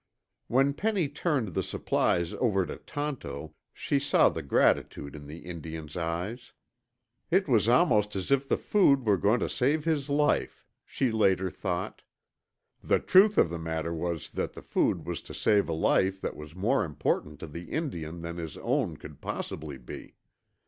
When 0.47 0.73
Penny 0.73 1.07
turned 1.09 1.49
the 1.49 1.61
supplies 1.61 2.33
over 2.33 2.65
to 2.65 2.77
Tonto, 2.77 3.53
she 3.71 3.99
saw 3.99 4.29
the 4.29 4.41
gratitude 4.41 5.15
in 5.15 5.27
the 5.27 5.45
Indian's 5.45 5.95
eyes. 5.95 6.53
"It 7.29 7.47
was 7.47 7.69
almost 7.69 8.15
as 8.15 8.31
if 8.31 8.47
the 8.49 8.57
food 8.57 9.05
were 9.05 9.19
going 9.19 9.41
to 9.41 9.47
save 9.47 9.85
his 9.85 10.09
life," 10.09 10.65
she 10.83 11.11
later 11.11 11.51
thought. 11.51 12.01
The 12.83 12.97
truth 12.97 13.37
of 13.37 13.51
the 13.51 13.59
matter 13.59 13.93
was 13.93 14.31
that 14.31 14.53
the 14.53 14.63
food 14.63 15.05
was 15.05 15.21
to 15.21 15.35
save 15.35 15.69
a 15.69 15.73
life 15.73 16.19
that 16.21 16.35
was 16.35 16.55
more 16.55 16.83
important 16.83 17.37
to 17.41 17.45
the 17.45 17.65
Indian 17.65 18.21
than 18.21 18.37
his 18.37 18.57
own 18.57 18.97
could 18.97 19.21
possibly 19.21 19.77
be. 19.77 20.15